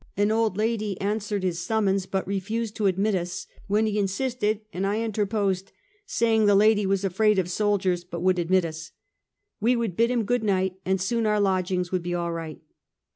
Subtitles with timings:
[0.17, 4.61] An old lady answered his sum mons, but refused to admit us: when he insisted
[4.73, 5.71] and I interposed,
[6.07, 8.93] saying the lady was afraid of soldiers, but would admit us.
[9.59, 12.59] We would bid him good night, and soon our lodgings would be all right.